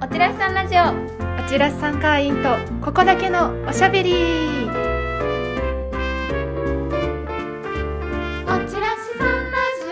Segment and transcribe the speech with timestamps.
[0.00, 0.82] おちらしさんラジオ。
[1.44, 4.12] おちらしさん会員とここだけのおしゃべり。
[4.12, 4.16] お
[8.64, 9.90] ちらしさんラジ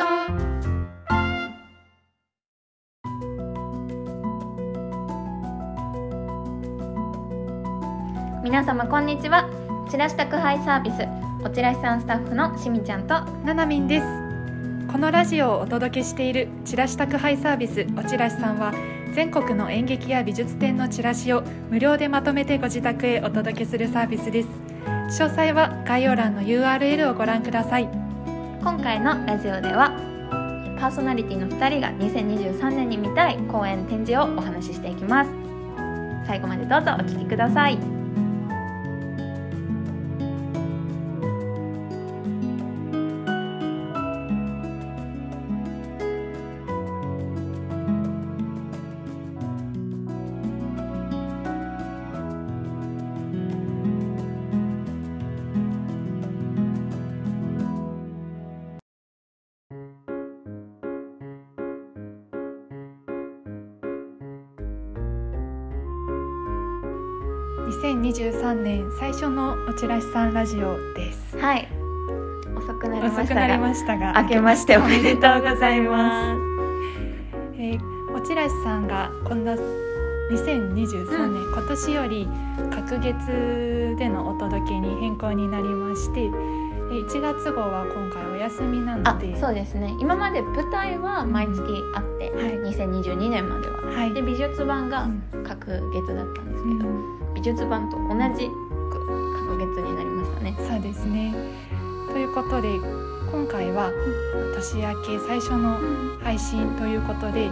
[8.40, 8.42] オ。
[8.44, 9.50] 皆様こんにちは。
[9.90, 11.04] チラシ宅配サービス
[11.44, 14.06] おちらしさんスタッフのしみちゃんとななみんです。
[14.92, 18.72] このラジオをお届けしているチラシ宅配サービスおちらしさんは
[19.16, 21.40] 全国の演劇や美術展のチラシを
[21.70, 24.48] 無料でまとめてご自宅へお届けするサービスです。
[24.84, 27.88] 詳細は概要欄の URL をご覧ください。
[28.60, 29.92] 今回のラジオでは
[30.78, 35.30] パーソナリティの2人が2023年に見たい公演展示をお話ししていきます。
[36.26, 37.95] 最後までどうぞお聞きください。
[67.86, 71.38] 2023年最初のおちらしさんラジオです。
[71.38, 71.68] はい。
[72.56, 76.40] 遅くなりましたがなりましたが明けましておめでとうございます。
[77.58, 82.28] えーおちらしさんがこんな2023年、今年より
[82.74, 89.38] 隔月でのお届けに変更になりましてえー1月号は今回お休みなあので。
[89.38, 89.94] そうですね。
[90.00, 91.60] 今まで舞台は毎月
[91.94, 92.58] あって、はい。
[92.74, 93.76] 2022年までは。
[93.92, 94.12] はい。
[94.12, 95.22] で美術版がうん。
[95.44, 97.15] 各月だったんですけど、うん。
[97.15, 97.15] 美
[97.46, 99.06] 術版と同じく
[99.46, 100.56] 各月になりましたね。
[100.58, 101.32] そうですね。
[102.10, 102.68] ということで
[103.30, 103.92] 今回は
[104.56, 105.78] 年明け最初の
[106.24, 107.50] 配信ということで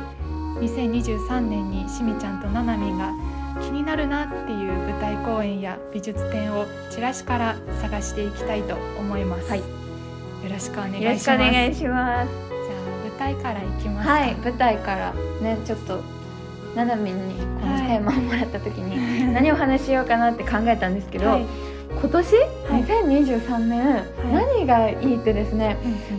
[0.60, 3.12] 2023年にしみちゃんとななみんが
[3.60, 9.60] 気になるなっていう舞台公演や美術展をチラシから探していきたいと思います、はい。
[9.60, 9.64] よ
[10.50, 11.84] ろしくお願いしよろますしくお願いします。
[11.84, 12.26] じゃあ
[13.04, 14.12] 舞台からいきますか。
[14.12, 16.00] はい舞台からねちょっと
[16.74, 21.46] ななみんにこのテーマをもらった時に何を話しようかなって考えたんですけど、はい。
[22.00, 22.36] 今年、
[22.68, 25.76] 2023年、何がいいってですね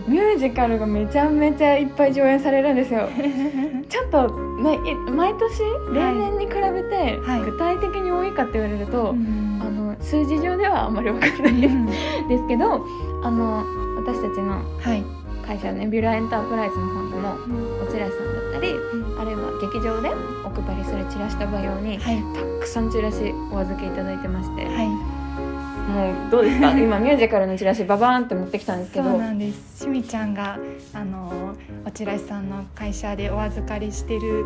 [0.08, 3.10] ミュージカルがめちゃめちゃいっぱい上演されるんですよ。
[3.90, 4.30] ちょっと
[4.64, 5.62] ねい毎年
[5.94, 7.42] 例年に比べてはい。
[7.42, 9.60] 具体的に多いかって言われると、うん。
[9.62, 11.62] あの数字上ではあんまり分かんない
[12.30, 12.86] ですけど
[13.24, 13.64] あの
[13.98, 15.04] 私たちのはい。
[15.46, 17.30] 会社ねビュラエンタープライズの方にも
[17.88, 18.74] おチラシさんだったり
[19.20, 20.10] あるいは劇場で
[20.44, 22.18] お配りするチラシとば用にはい。
[22.34, 24.88] たくさんチラシお預けいただいてまして、はい。
[25.86, 26.72] もうどうですか？
[26.78, 29.10] 今ミュージカルのチラシババーンって持ってきたんですけど。
[29.10, 29.84] そうなんです。
[29.84, 30.58] しみちゃんが
[30.94, 31.54] あの
[31.86, 34.46] おチラシさんの会社でお預かりしてる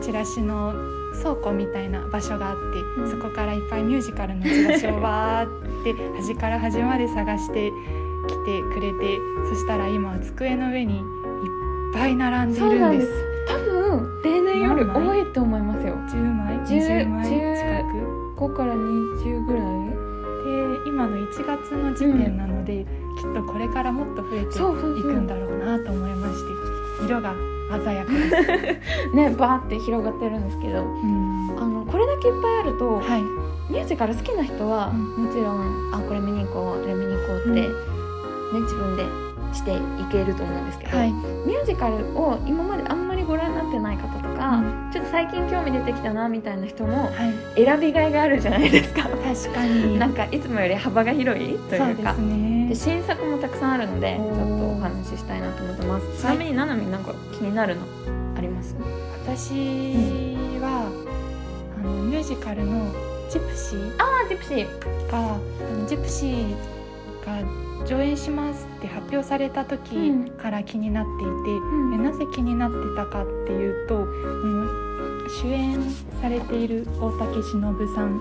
[0.00, 0.72] チラシの
[1.20, 2.62] 倉庫みたいな場所があって、
[3.02, 3.10] うん。
[3.10, 7.72] そこからいっぱいミュージカルのチラシをわーって端から端まで探して
[8.28, 11.02] きてくれてそしたら今机の上にいっ
[11.94, 13.08] ぱい並んでいるんです
[13.48, 15.94] 多分例年より多いと思いますよ。
[15.94, 17.34] 10枚？10 20枚近
[18.36, 19.88] く？5から20ぐらい？
[20.44, 22.84] で今の1月の時点なので、
[23.18, 26.34] きっとこれからもっと増えていくんだろうなと思いまし
[27.00, 27.34] て色が
[27.84, 31.56] 鮮やかです、 ねバーって広がってるんですけどうん。
[31.58, 33.22] あのこれだけいっぱいあると、はい。
[33.70, 35.24] ミュージカル好きな人は、うん。
[35.24, 37.54] もちろんあこれ見に行こうあれ見に行こうって、うん。
[37.54, 37.64] ね、
[38.60, 39.04] 自分で
[39.52, 41.12] していけると思うんですけど、はい。
[41.12, 44.90] ミュージカルを今まであんまりご覧になってない方とか、うん。
[44.92, 47.10] ちょっと最近興味出てきたなみたいな人もは
[47.56, 47.64] い。
[47.64, 49.02] 選びがいがあるじゃないですか。
[49.02, 49.98] 確かに。
[50.00, 52.66] なんかいつもより幅が広いというかそうですね。
[52.70, 56.20] で新作もたくさんあるのでちょおっーとお話ししたいなと思ってます。
[56.20, 57.82] ちなみにななみんなんか気になるの
[58.36, 58.74] あります？
[59.24, 60.90] 私は、
[61.78, 62.86] あのミュージカルの
[63.30, 64.66] 「ジプシーあージプシー」
[65.12, 65.38] があ
[65.78, 66.54] のジプシー
[67.28, 70.30] が上演しますって発表された時うん。
[70.30, 71.94] から気になっていて、ん。
[71.94, 75.78] えなぜ気になってたかっていうと、うん、主演
[76.20, 78.18] されている大竹しのぶさん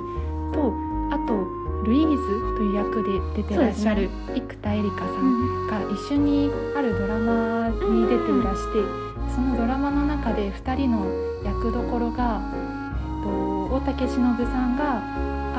[0.54, 0.74] と
[1.12, 3.04] あとルイーズという役
[3.36, 11.06] で出てらっしゃる生田絵梨花さんが一緒にあるドラマに出ていらして、そのドラマの中で2人の
[11.46, 15.02] 役どころが、えっと、大竹しのぶさんが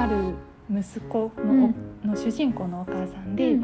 [0.02, 0.34] ある
[0.70, 1.72] 息子の,、
[2.06, 3.56] の主人公のお母さんで,、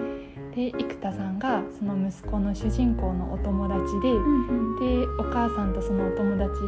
[0.54, 4.12] で生田さんがその息子の主人公のお友達で。
[4.80, 6.60] でお母さんとそのお友達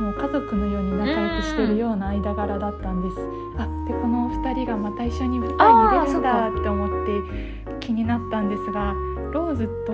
[0.00, 3.16] もう家族のように仲良くしてるような間柄だったんです。
[3.58, 8.94] あでこの2人がまた一緒に舞台に出るんだって思って気になったんですが
[9.32, 9.92] ローズと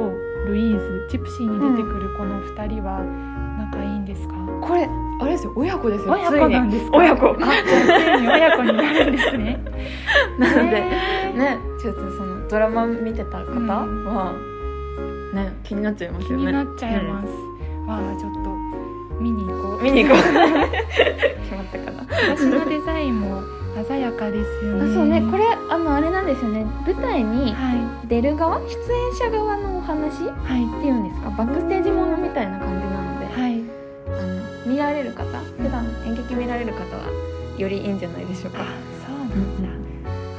[0.48, 3.00] ルイーズジプシーに出てくるこの2人は、
[3.58, 4.34] 仲いいんですか？
[4.62, 4.88] これ
[5.20, 6.96] あれですよ親子ですよ親子なんですか？
[6.96, 7.26] 親子。
[7.36, 9.58] 親子になるんですね。
[10.38, 14.32] なので、ねちょっとそのドラマ見てた方は、
[15.34, 16.46] ね気になっちゃいます気よね。
[16.46, 17.28] になっちゃいます、
[17.86, 18.50] わあちょっと
[19.20, 19.82] 見に行こう。
[19.82, 20.22] 見に行こう。
[20.22, 22.06] 決まったかな。
[22.36, 23.42] 私のデザインも
[23.86, 25.22] 鮮やかですよあねそうね。
[25.30, 26.64] これあのあれなんですよね。
[26.86, 27.74] 舞台には
[28.04, 28.08] い。
[28.08, 30.82] 出る側出演者側のお話っはい。
[30.82, 31.30] ていうんですか？
[31.30, 33.62] バックステージものみたいな感じなので、はい。
[34.08, 35.24] あの見られる方
[35.58, 37.04] 普段演劇見られる方は
[37.58, 38.62] よりいいんじゃないでしょうか。
[38.62, 38.64] あ
[39.06, 39.68] そうなんだ、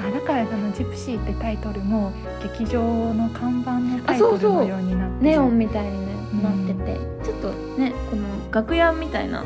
[0.08, 2.12] あだからその「ジプシー」ってタイトルも
[2.44, 2.82] 劇場
[3.14, 7.50] の看板のタイトルのようになってネオンみたいに、ねうんなっててちょっと
[7.80, 9.44] ねこの楽屋みたいな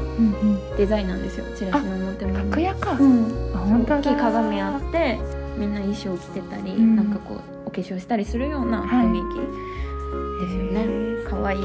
[0.77, 1.45] デザインなんですよ。
[1.57, 3.51] チラシの表も楽屋か、うん。
[3.55, 3.97] あ本当だ。
[4.00, 5.19] 大きい鏡あって
[5.57, 6.95] みんな衣装着てたり、うん。
[6.95, 9.07] なんかこうお化粧したりするようなはい。
[9.07, 9.39] 雰囲気
[10.45, 11.29] ですよね、へー。
[11.29, 11.57] かわい。
[11.57, 11.59] い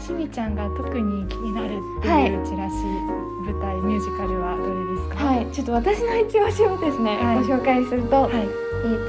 [0.00, 2.26] しみちゃんが特に気になるってはい。
[2.30, 2.74] いうチラシ、
[3.46, 5.24] 舞台ミュージカルはどれですか？
[5.26, 5.46] はい。
[5.52, 7.36] ちょっと私の一押しをですね、はい。
[7.36, 8.32] ご紹介すると、はい。
[8.32, 8.46] えっ、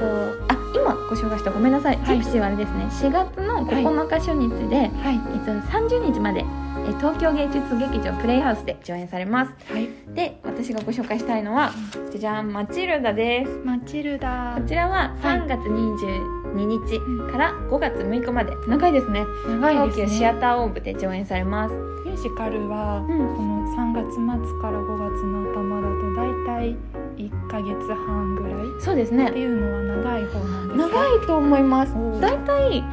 [0.00, 1.50] とあ今ご紹介した。
[1.50, 2.18] ごめんなさい、はい。
[2.18, 2.84] ジプシーはあれですね。
[2.84, 5.14] 4月の9日初日で、はい。
[5.34, 9.52] えっと30日までえー東京芸術劇場プレイハウスで上演されます。
[9.72, 9.88] はい。
[10.14, 11.72] で私がご紹介したいのは
[12.10, 13.60] じゃじゃんマチルダです。
[13.64, 14.54] マチルダ。
[14.56, 15.40] こちらははい。
[15.40, 18.52] 3月22日から5月6日まで。
[18.68, 19.24] 長いですね。
[19.48, 20.08] 長いですね。
[20.08, 23.36] シアターオーブで上演されます、ミュージカルはうん。
[23.36, 24.22] この3月末
[24.62, 26.76] から5月の頭だと大体
[27.16, 29.28] 1ヶ月半ぐらいそうですね。
[29.28, 30.96] っていうのは長い方なんですか？
[31.00, 31.92] 長いと思います。
[31.94, 32.20] おー。
[32.20, 32.84] だいたい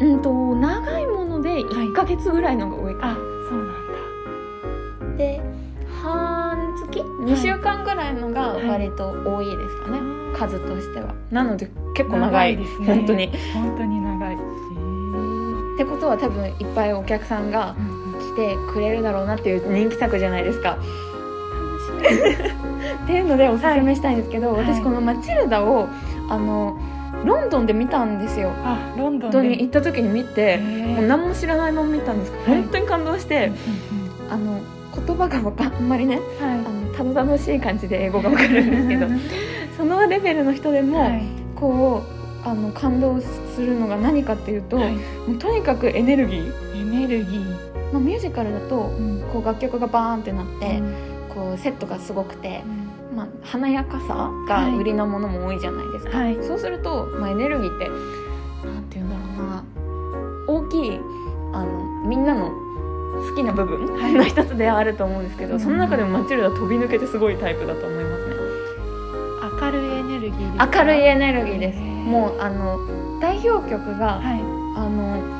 [0.00, 2.94] うんと長いもので1ヶ月ぐらいのが多い。
[2.94, 5.16] かな、あそうなんだ。
[5.18, 5.40] で
[6.02, 8.68] 半月？2週間ぐらいのがはい。
[8.68, 10.36] 割と多いですかね、あー。
[10.36, 11.14] 数としては。
[11.30, 12.56] なので結構長い。
[12.56, 12.86] ですね。
[12.86, 13.24] 本当に。
[13.24, 14.34] っ本当に長い。
[14.34, 17.74] へえてことは多分いっぱいお客さんが
[18.34, 20.78] 来てくれるだろうなっていう人気作じゃないですか。
[20.78, 22.42] 楽しみです。
[23.04, 24.64] っていうのでおすすめしたいんですけど、はい。
[24.64, 25.88] 私この「マチルダ」を
[26.28, 26.78] あの
[27.24, 28.52] ロンドンで見たんですよ。
[28.64, 32.32] あロンドンにで行った時に見て、もう何も知らないまま見たんです。
[32.32, 32.62] けど、はい。
[32.62, 34.60] 本当に感動して、うんあの
[34.92, 36.58] 言葉がわかあんまりねうんはい。
[36.58, 39.06] あのたどたどしい感じで英語がわかるんですけど
[39.76, 41.22] そのレベルの人でも、はい。
[41.56, 42.02] こ
[42.44, 44.92] うあの感動するのが何かっていうと、はい。
[44.92, 45.00] も
[45.34, 47.44] うとにかくエネルギー、エネルギー。
[47.92, 49.22] まあ、ミュージカルだとうん。
[49.32, 50.94] こう楽曲がバーンってなって、うん。
[51.34, 56.38] こうセットがすごくて、うんまあ、華やかさが売りなものも多いじゃないですか、はい。
[56.42, 57.88] そうすると、まあ、エネルギーって
[58.66, 59.64] なんて言うんだろうな。
[60.48, 61.00] 大きい
[61.52, 64.12] あのみんなの好きな部分はい。
[64.12, 65.60] の一つではあると思うんですけど、うん。
[65.60, 68.34] その中でもマチルダ飛び抜けてすごいタイプだと思いますね。
[69.60, 72.78] 明るいエネルギーですか明るいエネルギーですもうあの
[73.20, 74.40] 代表曲が、はい
[74.76, 75.39] あの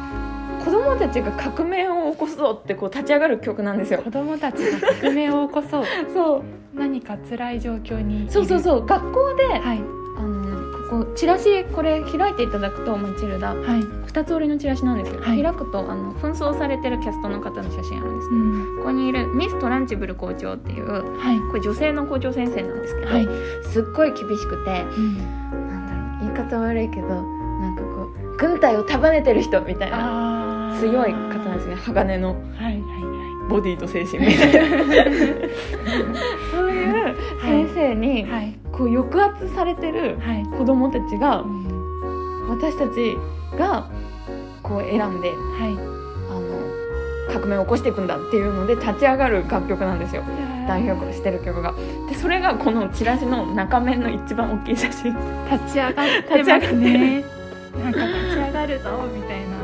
[0.65, 4.01] 子供たちが革命を起こそうってこう立ち上がる曲なんですよ。
[4.03, 5.85] 子供たちが革命を起こそう。
[6.13, 6.43] そう。
[6.75, 8.31] 何か辛い状況に。
[8.31, 8.87] そうそうそう。
[8.87, 9.83] 学校で、はい。
[10.19, 13.55] あのここチラシこれ開いていただくとマチルダ。
[13.55, 13.85] はい。
[14.07, 15.43] 二つ折りのチラシなんですよ、はい。
[15.43, 18.77] 開くとあの紛争されてるキャストの方の写真あるんですけど、うん。
[18.79, 21.39] ここにいるミス・トランチブル校長っていうはい。
[21.51, 23.29] これ女性の校長先生なんですけど、はい。
[23.63, 25.19] すっごい厳しくてうん。
[25.69, 27.25] なんだろう言い方悪いけど
[27.61, 31.75] なんかこう軍隊を束ねてる人みたいな強い方なんですね。
[31.77, 32.29] 鋼の。
[32.29, 32.81] はいはい
[33.51, 34.61] ボディと精神みたいな。
[36.53, 38.25] そういう先生に
[38.71, 40.45] こう抑圧されてるはい。
[40.57, 42.49] 子供たちがうん。
[42.49, 43.19] 私たち
[43.59, 43.91] が
[44.63, 45.37] こう選んではい。
[46.31, 50.23] あの革命を起こしていくんだっていうので立ち上がる楽曲なんですよ。
[50.69, 51.75] 代表してる曲が。
[52.09, 55.13] でそれがこのチラシの中面の一番大きい写真。
[55.51, 57.40] 立ち上がってますね
[57.79, 59.57] なんか立ち上がるぞみたいな。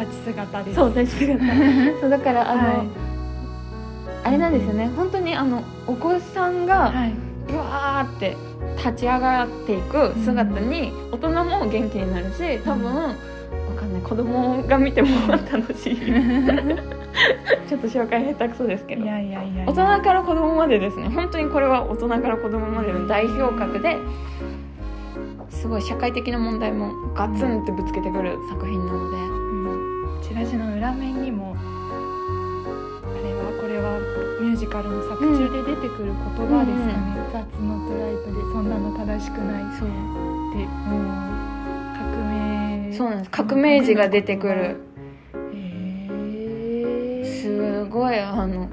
[0.00, 0.76] 立ち姿です。
[0.76, 1.44] そうです姿。
[2.00, 2.86] そうだからあの、はい。
[4.24, 4.90] あれなんですよね。
[4.96, 7.12] 本当にあのお子さんがはい。
[7.48, 8.36] ブワーって
[8.76, 13.14] 立ち上がっていく姿に大人も元気になるし多分わ
[13.74, 14.02] かんない。
[14.02, 15.08] 子供が見ても
[15.50, 15.96] 楽しい。
[17.68, 19.04] ちょっと紹介下手くそですけど。
[19.04, 19.64] いやいやいや。
[19.66, 21.08] 大人から子供までですね。
[21.08, 23.96] 本当にこれは大人から子供までの代表格で
[25.50, 29.16] すごい社会的な問題もガツンってぶつけてくる作品なので。
[29.16, 29.20] う
[30.18, 30.22] ん。
[30.22, 31.54] チラシの裏面にもあ
[33.22, 33.98] れはこれは
[34.40, 36.14] ミュージカルの作中で出てくる言
[36.46, 41.02] 葉ですかね「雑のトライトでそんなの正しくない」ってもう。
[41.96, 42.92] 革命。
[42.92, 43.30] そうなんです。
[43.30, 44.80] 革命児が出てくる。
[47.24, 48.68] すごいあの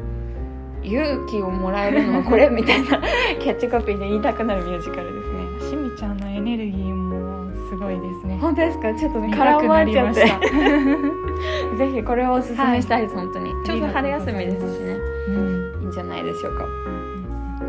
[0.85, 2.99] 勇気をもらえるのはこれみたいな
[3.39, 5.69] キャッチコピーで言いたくなるミュージカルですね。
[5.69, 8.37] しみちゃんのエネルギーもすごごいですね。
[8.41, 8.93] 本当ですか？
[8.93, 9.67] ちょっとね見空回た。
[9.67, 10.49] くなっちゃって。
[10.49, 13.51] りました、ぜひこれをおすすめしたいです、本当に。
[13.65, 14.97] ちょうど春休みですしね。
[15.29, 15.81] うん。
[15.81, 16.65] いいんじゃないでしょうか。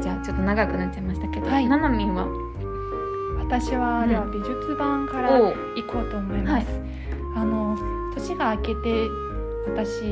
[0.00, 1.66] じゃあちょっと長くなっちゃいましたけど、はい。
[1.68, 2.26] ななみんは？
[3.40, 5.54] 私は、うんでは美術版からお行
[5.86, 6.66] こうと思います、
[7.36, 7.76] あの
[8.14, 9.08] 年が明けて
[9.68, 10.02] 私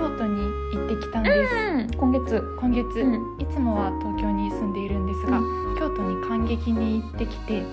[0.00, 0.40] 京都に
[0.72, 3.36] 行ってきたんです、今月今月、うん。
[3.38, 5.42] いつもは東京に住んでいるんですが、う
[5.78, 7.66] 京都に感激に行ってきてで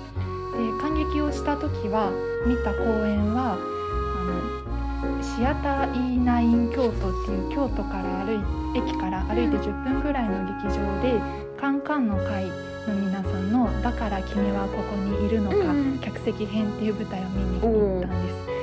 [0.81, 2.11] 感激をした時は
[2.45, 11.21] 見た公演はあのシアター E9 京都っていう京都から歩い駅から歩いて10分ぐらいの劇場で
[11.57, 12.43] カンカンの会
[12.89, 15.99] の皆さんの「だから君はここにいるのか」うん。
[15.99, 18.56] 客席編っていう舞台を見に行ったんです。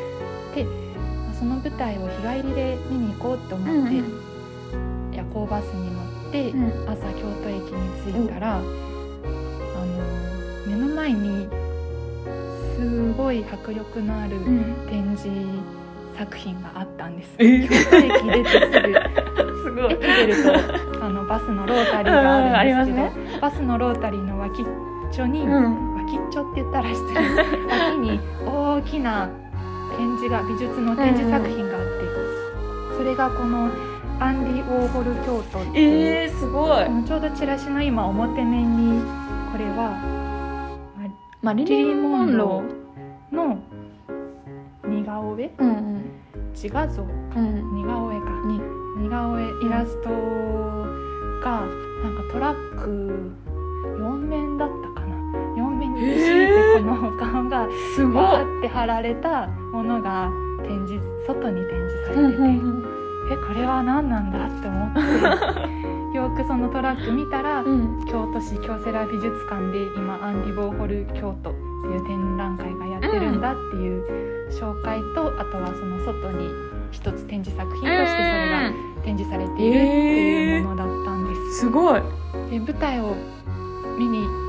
[1.44, 3.96] その舞台を日帰りで見に行こうと思って、
[5.14, 6.88] 夜行バスに乗って、うん。
[6.88, 8.64] 朝京都駅に着いたら、あの
[10.66, 11.46] 目の前に
[12.74, 14.74] すごい迫力のあるうん。
[14.88, 15.28] 展示
[16.16, 17.34] 作品があったんです。
[17.38, 17.68] え？
[17.68, 19.82] 京都駅出てすぐ。
[19.92, 24.64] 駅出るとあのバスのロータリーがあるんですけど、うんありバスのロータリーの脇っ
[25.12, 25.94] ちょに、うん。
[25.96, 27.20] 脇っちょって言ったら失礼。
[27.68, 29.28] 脇に大きな
[29.96, 33.70] 展示が美術の展示作品があって、それがこの
[34.20, 37.04] アンディ・ウォーホル京都っていう、えー、すごい。
[37.04, 39.02] ちょうどチラシの今表面に
[39.52, 40.14] これは
[41.42, 43.58] マリリン・モモンローの
[44.86, 45.44] 似顔絵？
[45.44, 46.04] ーうん
[46.54, 47.40] 自画像うんう
[47.72, 47.74] ん。
[47.74, 48.30] 似顔絵か。
[48.46, 48.60] に。
[48.96, 51.66] 似顔絵イラストが
[52.02, 53.34] なんかトラック
[53.98, 55.16] 4面だったかな
[55.86, 58.22] 4面にてこの顔がすごい。
[58.22, 60.30] わーって貼られたものが
[60.62, 62.46] 展示外に展示されうんてて、う
[62.90, 62.94] ん
[63.32, 66.14] えこれは何なんだって思って。
[66.14, 68.04] よくそのトラック見たら、うん。
[68.06, 76.48] 京都市京セラ美術館で今アンディ・ウォーホル京都っていう展覧会がやってるんだっていう紹介と、あとはその外に
[76.92, 78.70] 一つ展示作品としてそれが
[79.02, 81.60] 展示されているっていうものだったんです。
[81.60, 82.02] すごい。
[82.50, 83.16] で舞台を
[83.98, 84.43] 見に行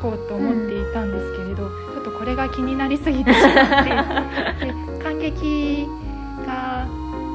[0.00, 3.90] こうと思っていたんですけれど、ちょっとこれが気になりすぎてしまって
[4.66, 5.86] で感激
[6.46, 6.86] が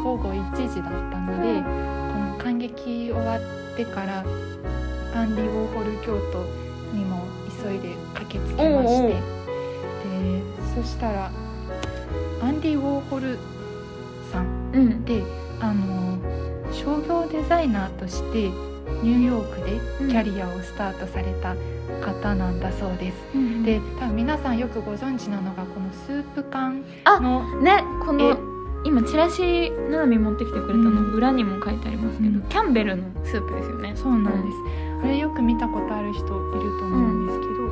[0.03, 4.23] 午後1時だったので、この感激終わってから
[5.15, 6.45] アンディ・ウォーホル京都
[6.95, 7.23] にも
[7.63, 9.15] 急いで駆けつけましてで
[10.75, 11.31] そしたら
[12.41, 13.37] アンディ・ウォーホル
[14.31, 15.05] さんうん。
[15.05, 15.23] で
[15.59, 16.17] あの
[16.71, 18.49] 商業デザイナーとして
[19.03, 21.55] ニューヨークでキャリアをスタートされた
[22.01, 23.15] 方なんだそうです。
[23.65, 28.37] で多分皆さんよくご存知なのがこのスープ缶あのねこえの
[28.85, 31.13] 今チラシななみ持ってきてくれたの、うん。
[31.15, 32.41] 裏にも書いてありますけど、うん。
[32.43, 33.93] キャンベルのスープですよね。
[33.95, 34.57] そうなんです、
[35.03, 36.37] あれよく見たことある人いると
[36.85, 37.67] 思うんですけど、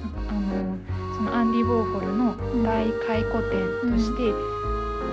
[0.00, 0.76] なんかあの
[1.16, 4.32] そのアンディ・ウォーホルの大回顧展として、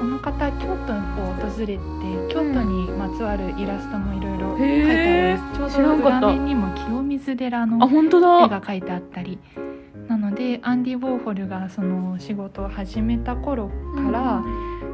[0.04, 1.80] この方京都を訪れて
[2.28, 6.18] 京都にまつわるイラストもいろいろ書いてあるんです、ちょうどんかった。
[6.18, 8.50] 裏面にも清水寺の絵だ。
[8.50, 9.40] が描いてあったり
[10.10, 14.44] なのでアンディ・ウォーホルがその仕事を始めた頃から、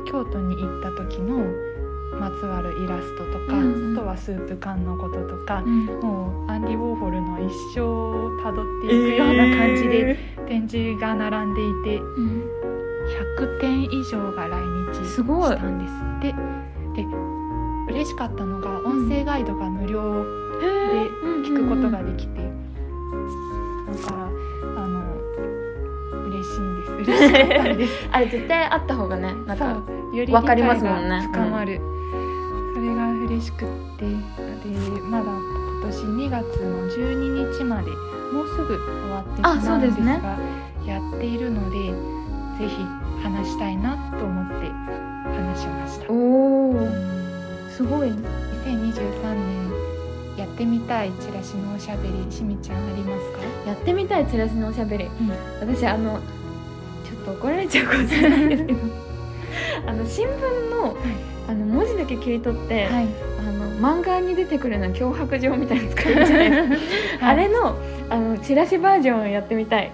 [0.05, 1.39] 京都に行った時の
[2.19, 3.97] まつわるイラストとか、うん。
[3.97, 5.85] あとはスープ缶のこととかう、ん。
[5.87, 12.43] もうアンディ・ウォーホルの一生をたどっていくような感じで展示が並んでいてうん
[13.09, 16.35] 100点以上が来したんですって。
[16.95, 17.05] で
[17.89, 20.23] 嬉しかったのが音声ガイドが無料
[20.59, 21.09] で
[21.43, 25.01] 聞くことができて、だからあの
[26.27, 26.91] 嬉しいんです。
[27.09, 28.09] 嬉しかったんです。
[28.11, 29.81] あれ絶対あった方がねなんか
[30.13, 31.09] よりわかりますもんね。
[31.09, 31.81] が深まる、
[32.75, 33.67] それが嬉しくっ
[33.97, 34.05] て。
[34.05, 34.15] で
[35.09, 37.89] まだ今年2月の12日まで
[38.31, 40.21] もうすぐ終わってしまうんですがね。
[40.85, 41.77] やっているので
[42.57, 42.85] ぜひ
[43.21, 44.67] 話したいなと思って
[45.29, 46.11] 話しました。
[46.11, 48.11] おおうんすごい。
[48.11, 48.15] ね
[48.65, 49.71] 2023年
[50.37, 53.31] やってみたいチラシのおしゃべりしみちゃんあります
[53.65, 53.69] か？
[53.69, 55.05] やってみたいチラシのおしゃべり。
[55.05, 55.29] うん。
[55.59, 56.19] 私あの
[57.03, 58.79] ちょっと怒られちゃうかもしれないですけど。
[59.87, 60.95] あの新聞の
[61.47, 63.07] あの文字だけ切り取って、はい。
[63.39, 67.25] あの漫画に出てくるような脅迫状みたいに使えるじゃないですか。
[67.27, 67.75] あれの
[68.09, 69.91] あのチラシバージョンをやってみたい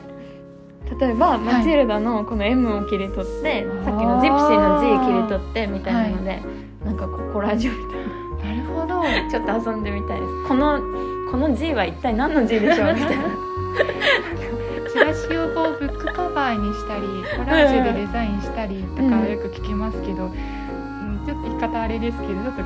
[0.99, 6.41] 例えば、マチルダのこの M を切り取ってさっきのジプシーの G 切り取ってみたいなので、
[6.85, 8.63] なんかこうコラージュみたいな。
[8.63, 9.03] るほど。
[9.03, 10.47] な ちょっと遊んでみたいです。
[10.47, 10.79] この
[11.31, 12.93] この G は一体何の G でしょう？
[12.93, 13.23] みたいな。
[14.91, 17.01] チラシをこうブックカバーにしたり
[17.35, 20.31] コラージュでデザインしたりとかうんよく聞きますけど、うん
[21.25, 22.65] ちょっと言い方あれですけどちょっと脅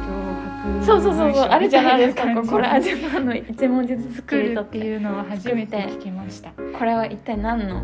[0.82, 1.48] 迫そうそうそうそう。
[1.50, 2.24] あるじゃないですか。
[2.44, 6.52] コラージジュの一文字ずつ切作るってていうのは初めて聞きました。
[6.78, 7.82] これは一体何のあ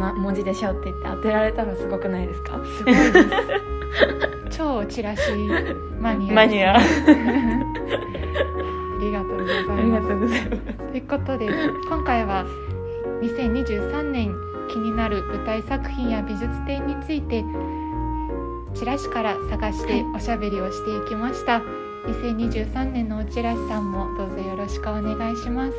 [0.00, 2.58] な文字でしょうって言って当てられたらすごくないですか？
[2.64, 3.02] すごいで
[4.50, 4.56] す。
[4.56, 5.22] 超チラシ
[6.00, 6.76] マニアマニア。
[6.76, 6.80] あ
[9.00, 9.80] りがとうございます。
[9.80, 11.46] ありがとうございますということで
[11.88, 12.44] 今回は
[13.22, 14.34] 2023年
[14.70, 17.44] 気になる舞台作品や美術展について
[18.74, 21.60] チラシから探しておしゃべりをしていきました、
[22.06, 25.74] 2023年のおチラシさんもどうぞよろしくお願いします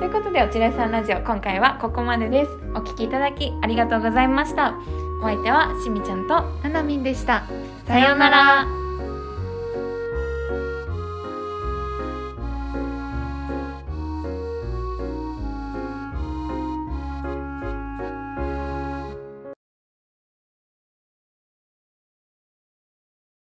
[0.00, 2.50] ということでおちらさんラジオ今回はここまでです。
[2.74, 4.74] お聞きいただきありがとうございました。
[5.20, 7.44] お相手はしみちゃんとななみんでした。
[7.86, 8.79] さようなら